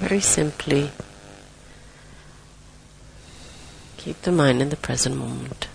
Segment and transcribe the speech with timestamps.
[0.00, 0.90] Very simply,
[3.96, 5.68] keep the mind in the present moment.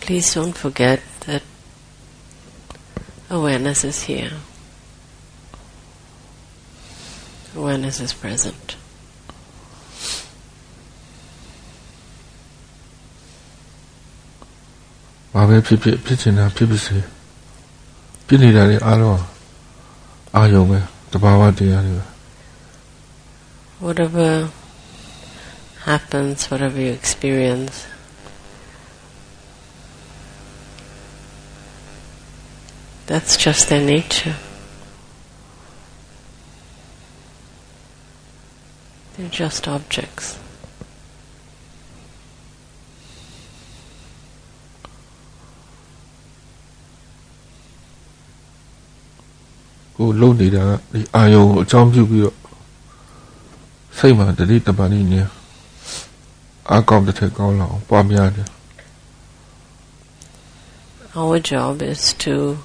[0.00, 1.42] Please don't forget that
[3.28, 4.32] awareness is here.
[7.54, 8.76] Awareness is present.
[23.80, 24.50] Whatever
[25.84, 27.86] happens, whatever you experience.
[33.06, 34.34] That's just their nature.
[39.16, 40.38] They're just objects.
[49.98, 50.82] Go load it up.
[51.12, 52.32] I owe a jump you.
[53.92, 55.30] Say, my, the little bunny near.
[56.66, 57.80] I to go.
[61.14, 62.58] Our job is to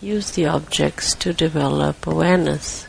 [0.00, 2.86] use the objects to develop awareness.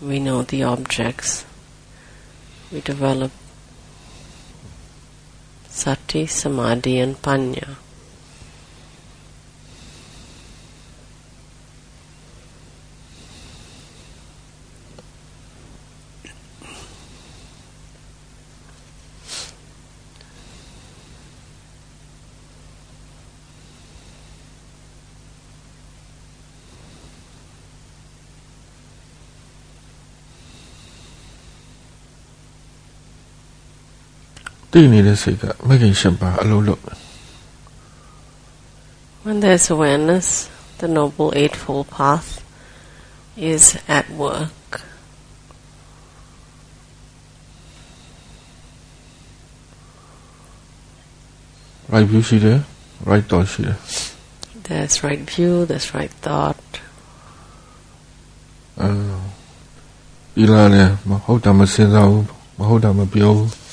[0.00, 1.46] We know the objects.
[2.70, 3.32] We develop
[5.68, 7.76] sati, samadhi, and panya.
[34.71, 36.81] သိနေတဲ့စိတ်ကမဂ္ဂင်၈ပါးအလုံးလုံး
[39.25, 40.27] When there's awareness,
[40.81, 42.29] the Noble Eightfold Path
[43.53, 43.63] is
[43.97, 44.59] at work.
[51.93, 52.57] right view ရှိတယ်
[53.11, 53.77] right thought ရှိတယ်
[54.67, 56.63] There's right view, there's right thought.
[58.81, 58.89] အဲ
[60.35, 62.25] ဒီလားလေမဟုတ်တာမစင်စားဘူး
[62.59, 63.66] မဟုတ်တာမပြောဘူးမ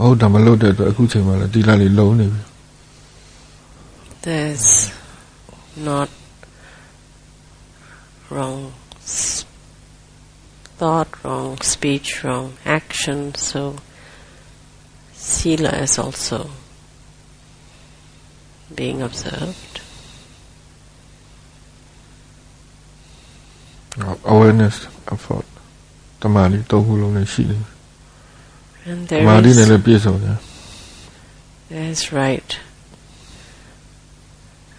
[0.00, 2.42] ဟုတ်တာမလုပ်တဲ့အတွက်အခုချိန်မှာလည်းဒီလားလေးလုံးနေပြီ
[4.28, 4.68] There's
[5.90, 6.08] not
[8.32, 8.60] wrong
[9.04, 9.44] s-
[10.78, 12.48] thought, wrong speech, wrong
[12.78, 13.18] action.
[13.50, 13.60] So
[15.14, 16.38] sila is also
[18.80, 19.74] being observed.
[24.34, 24.76] awareness
[25.14, 25.46] effort
[26.22, 27.69] တမာလေးသုံးခုလုံးနဲ့ရှိနေပြီ
[28.85, 29.07] And.
[31.69, 32.59] There's right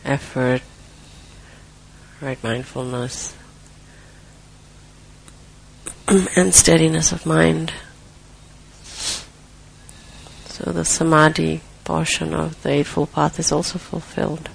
[0.04, 0.62] effort,
[2.20, 3.34] right mindfulness,
[6.36, 7.72] and steadiness of mind.
[10.46, 14.48] So the samadhi portion of the Eightfold Path is also fulfilled.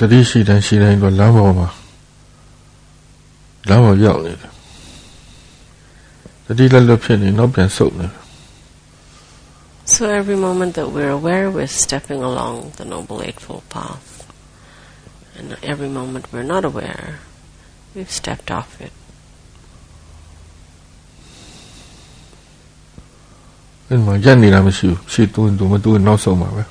[0.00, 1.68] တတိရှိတိုင်းရှိတိုင်းတော့လမ်းပေါ်မှာ
[3.68, 4.52] လမ်းပေါ်ရောက်နေတယ်
[6.46, 8.20] တတိလက်လွတ်ဖြစ်နေနောက်ပြန်ဆုတ်နေတယ်
[9.94, 14.08] So every moment that we're aware, we're stepping along the Noble Eightfold Path.
[15.36, 17.18] And every moment we're not aware,
[17.94, 18.92] we've stepped off it.
[23.88, 26.62] အဲ့မှာရက်နေတာမရှိဘူးရှေ့တွန်းတွန်းမတွန်းနောက်ဆုံးပါပဲ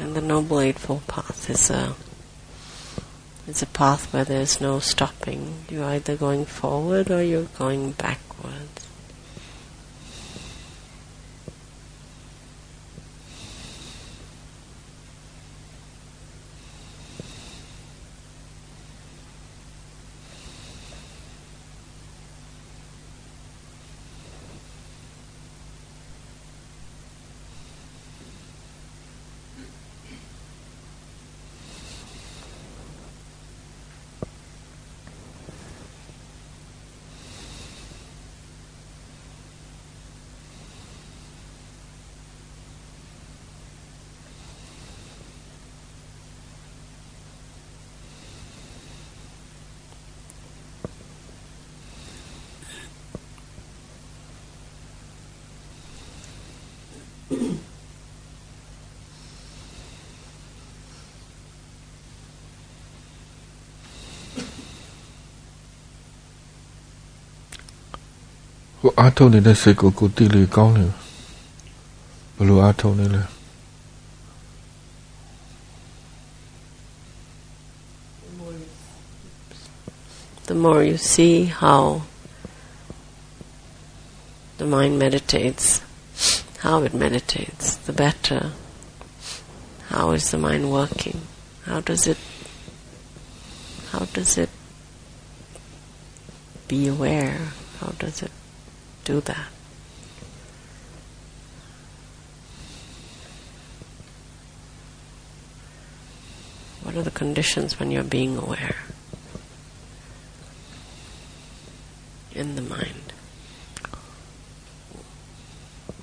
[0.00, 1.82] And the Noble Eightfold Path is a
[3.47, 5.65] is a path where there's no stopping.
[5.69, 8.23] You're either going forward or you're going backwards.။
[68.84, 70.86] ဟိုအားထုတ်နေတဲ့စိတ်ကိုကိုတိလေကောင်းနေ
[72.36, 73.22] ဘယ်လိုအားထုတ်နေလဲ
[80.50, 82.02] The more you see how
[84.58, 85.80] the mind meditates,
[86.58, 88.42] how it meditates, the better.
[89.90, 91.18] How is the mind working?
[91.66, 92.18] How does it
[93.92, 94.50] how does it
[96.68, 97.52] be aware?
[97.80, 98.32] How does it
[99.04, 99.48] do that?
[106.82, 108.76] What are the conditions when you're being aware
[112.34, 113.06] in the mind?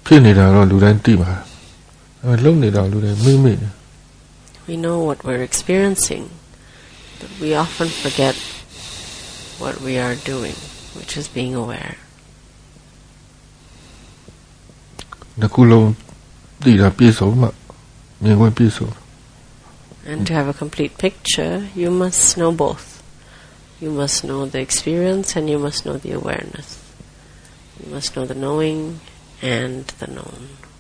[0.06, 1.42] ဖြစ်နေတာတော့လူတိုင်းသိပါတယ်။
[2.24, 3.70] အဲလုံနေတာလူတိုင်းမိမိနေ
[4.70, 6.24] We know what we're experiencing,
[7.20, 8.36] but we often forget
[9.62, 10.58] what we are doing,
[10.98, 12.01] which is being aware. ။
[15.42, 15.90] တစ်ခုလုံး
[16.64, 17.48] သိတာပြည့်စုံမှ
[18.24, 18.90] မြင်ခွင့်ပြည့်စုံ
[20.10, 22.86] And to have a complete picture, you must know both.
[23.84, 26.68] You must know the experience and you must know the awareness.
[27.80, 29.02] You must know the knowing
[29.42, 30.71] and the known. ။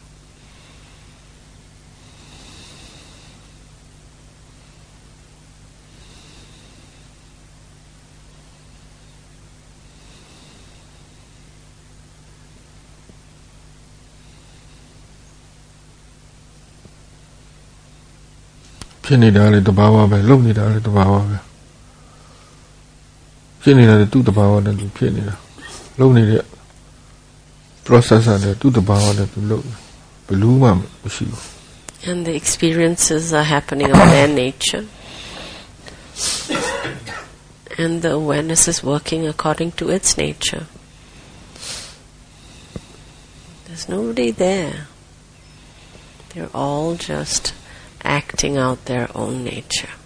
[19.11, 21.37] ဖြစ်နေတာလည်းတဘာဝပဲလုံနေတာလည်းတဘာဝပဲ။
[23.61, 25.35] ဖြစ်နေတာလည်းသူ့တဘာဝနဲ့သူဖြစ်နေတာ။
[25.99, 26.43] လုံနေတဲ့
[27.87, 29.75] process နဲ့သူ့တဘာဝနဲ့သူလုံနေ
[30.27, 30.69] ဘယ်လူမှ
[31.03, 31.43] မရှိဘူး
[32.09, 34.85] And the experiences are happening of their nature.
[37.77, 40.67] And the awareness is working according to its nature.
[43.65, 44.87] There's nobody there.
[46.29, 47.53] They're all just
[48.04, 49.88] acting out their own nature.။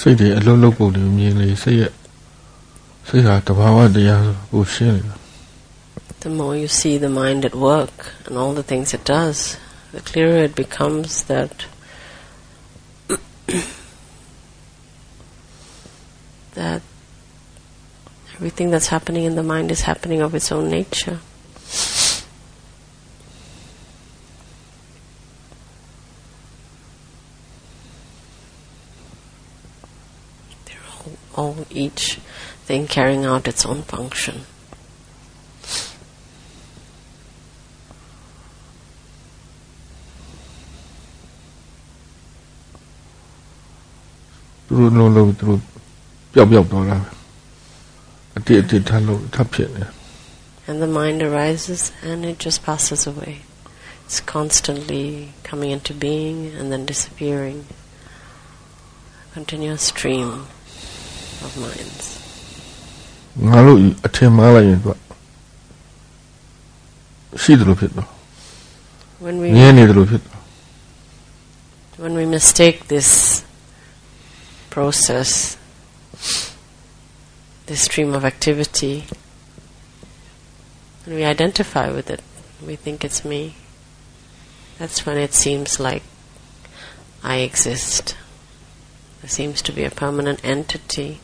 [0.00, 1.92] စိတ်တွေအလုံးလုံးပုံတွေမြင်လေစိတ်ရဲ့
[3.08, 5.16] စိတ်ဟာတဘာဝတရားဆိုကိုရှင်းနေတာ
[6.26, 9.38] The more you see the mind at work and all the things it does,
[9.96, 11.54] the clearer it becomes that
[16.60, 16.82] that
[18.34, 21.18] everything that's happening in the mind is happening of its own nature.
[31.35, 32.15] all each
[32.65, 34.45] thing carrying out its own function.
[50.65, 53.41] And the mind arises and it just passes away.
[54.05, 57.65] It's constantly coming into being and then disappearing.
[59.33, 60.47] Continuous stream
[61.46, 62.06] of minds.
[63.44, 64.96] ငါတို့အထင်မှားလိုက်ရင်သူက
[67.42, 68.08] ရှိတယ်လို့ဖြစ်တော့
[69.24, 70.36] When ငြင်း we နေတယ်လို့ဖြစ်တော့
[71.98, 73.42] when we mistake this
[74.68, 75.56] process,
[77.64, 79.04] this stream of activity,
[81.04, 82.22] and we identify with it,
[82.64, 83.54] we think it's me.
[84.78, 86.02] That's when it seems like
[87.24, 88.14] I exist.
[89.22, 91.20] There seems to be a permanent entity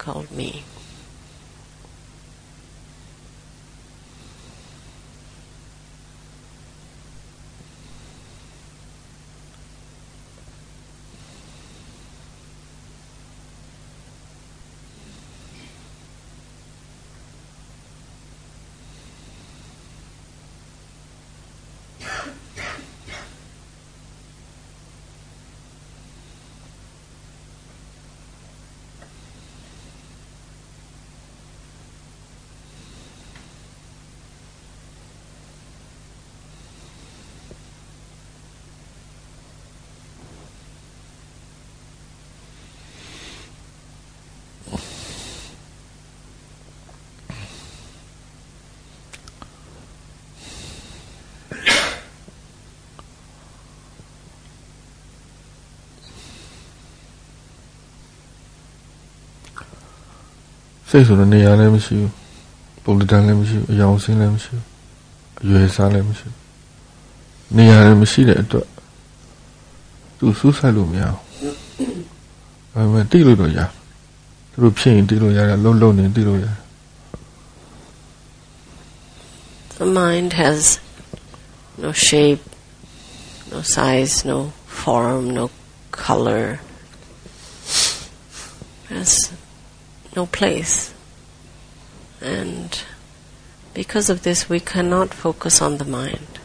[0.00, 0.69] called me.
[60.89, 62.11] စိတ်ဆိုတော့နေရာလည်းမရှိဘူး
[62.83, 64.65] ပုံတန်လည်းမရှိဘူးအယောင်စင်းလည်းမရှိဘူး
[65.43, 68.67] အရွယ်စားလည်းမရှိဘူးနေရာလည်းမရှိတဲ့အတွက်
[70.17, 71.21] သူစူးဆိုင်လို့မရဘူး
[72.73, 73.59] အဲမဲ့တိလို့တော့ရ
[74.51, 76.57] သူတို့ဖြစ်ရင်တိလို့ရတယ်လုံးလုံးနေတိလို့ရတယ်
[79.77, 80.79] The mind has
[81.77, 82.41] no shape,
[83.51, 85.51] no size, no form, no
[85.91, 86.61] color.
[88.87, 89.28] Has
[90.20, 90.92] no place.
[92.20, 92.82] And
[93.72, 96.38] because of this we cannot focus on the mind.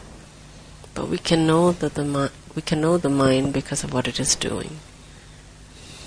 [0.94, 4.08] But we can know that the mi- we can know the mind because of what
[4.08, 4.78] it is doing.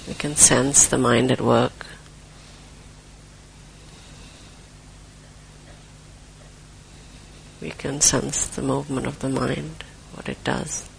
[0.08, 1.86] We can sense the mind at work.
[7.62, 9.84] We can sense the movement of the mind,
[10.16, 10.90] what it does.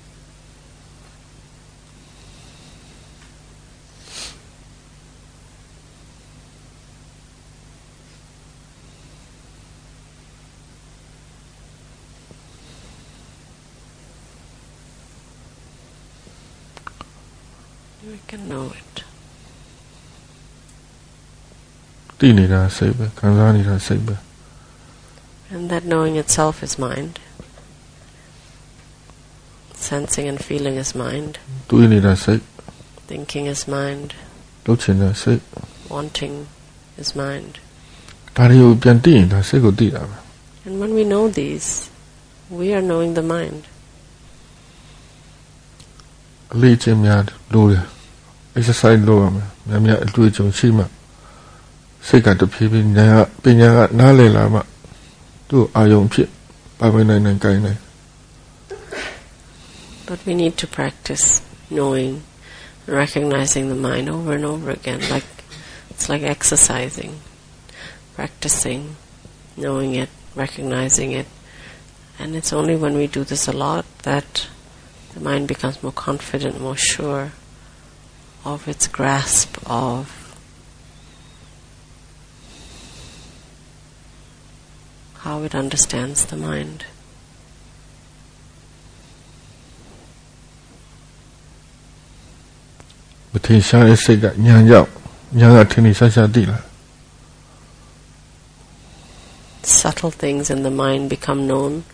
[18.11, 18.96] We can know it.
[22.20, 24.15] တိနေတာစိတ်ပဲခံစားနေတာစိတ်ပဲ
[25.53, 27.13] And that knowing itself is mind.
[29.89, 31.34] Sensing and feeling is mind.
[31.70, 32.41] တွေးနေတာစိတ်
[33.12, 34.10] Thinking is mind.
[34.65, 35.41] လှုပ်ချင်တဲ့စိတ်
[35.94, 36.36] Wanting
[37.01, 37.53] is mind.
[38.36, 40.17] ဒါတွေကိုပြန်သိရင်ဒါစိတ်ကိုသိတာပဲ
[40.65, 41.70] And when we know these,
[42.60, 43.62] we are knowing the mind.
[46.53, 47.22] အလေးချင်းများ
[47.53, 47.86] လို့တယ်
[48.58, 50.84] exercise လုပ်ရမယ်များများအတွေ့အကြုံရှိမှ
[52.08, 53.08] စိတ်ကတဖြည်းဖြည်းညာ
[53.44, 54.60] ပညာကနားလည်လာမှ
[55.50, 56.29] သူ့အာယုံဖြစ်
[56.79, 57.79] ပါပဲနိုင်နိုင်ကိုင်းနိုင်
[60.10, 61.25] But we need to practice
[61.77, 62.12] knowing
[62.86, 65.01] and recognizing the mind over and over again.
[65.10, 65.25] Like
[65.89, 67.12] it's like exercising,
[68.13, 68.82] practicing,
[69.58, 71.27] knowing it, recognizing it.
[72.20, 74.48] And it's only when we do this a lot that
[75.13, 77.32] the mind becomes more confident, more sure
[78.44, 80.37] of its grasp of
[85.18, 86.85] how it understands the mind.
[99.62, 101.85] Subtle things in the mind become known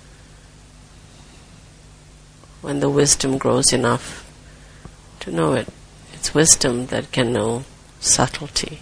[2.62, 4.24] when the wisdom grows enough
[5.20, 5.68] to know it.
[6.16, 7.64] It's wisdom that can know
[8.00, 8.80] subtlety.